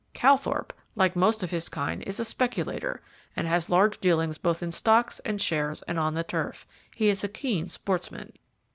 [0.15, 3.03] Calthorpe, like most of his kind, is a speculator,
[3.35, 6.65] and has large dealings both in stocks and shares and on the turf.
[6.95, 8.33] He is a keen sportsman.